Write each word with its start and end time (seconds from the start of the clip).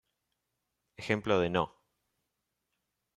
Ejemplo 0.97 1.37
de 1.37 1.51
No. 1.51 1.63